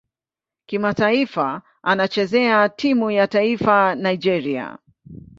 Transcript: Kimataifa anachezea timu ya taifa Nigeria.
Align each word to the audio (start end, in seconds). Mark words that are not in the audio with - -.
Kimataifa 0.65 1.61
anachezea 1.83 2.69
timu 2.69 3.11
ya 3.11 3.27
taifa 3.27 3.95
Nigeria. 3.95 4.77